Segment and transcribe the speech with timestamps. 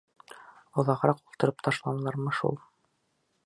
[0.83, 2.61] Оҙағыраҡ ултырып ташланылармы шул...